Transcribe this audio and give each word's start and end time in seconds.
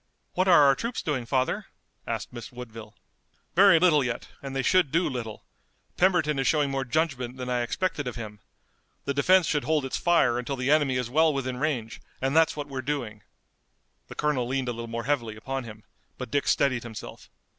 "What 0.33 0.47
are 0.47 0.63
our 0.63 0.73
troops 0.73 1.03
doing, 1.03 1.27
father?" 1.27 1.67
asked 2.07 2.33
Miss 2.33 2.51
Woodville. 2.51 2.95
"Very 3.55 3.77
little 3.79 4.03
yet, 4.03 4.29
and 4.41 4.55
they 4.55 4.63
should 4.63 4.91
do 4.91 5.07
little. 5.07 5.43
Pemberton 5.95 6.39
is 6.39 6.47
showing 6.47 6.71
more 6.71 6.83
judgment 6.83 7.37
than 7.37 7.51
I 7.51 7.61
expected 7.61 8.07
of 8.07 8.15
him. 8.15 8.39
The 9.05 9.13
defense 9.13 9.45
should 9.45 9.63
hold 9.65 9.85
its 9.85 9.97
fire 9.97 10.39
until 10.39 10.55
the 10.55 10.71
enemy 10.71 10.95
is 10.97 11.11
well 11.11 11.31
within 11.31 11.57
range 11.57 12.01
and 12.19 12.35
that's 12.35 12.55
what 12.57 12.67
we're 12.67 12.81
doing!" 12.81 13.21
The 14.07 14.15
colonel 14.15 14.47
leaned 14.47 14.69
a 14.69 14.73
little 14.73 14.87
more 14.89 15.03
heavily 15.03 15.35
upon 15.35 15.65
him, 15.65 15.83
but 16.17 16.31
Dick 16.31 16.47
steadied 16.47 16.81
himself. 16.81 17.29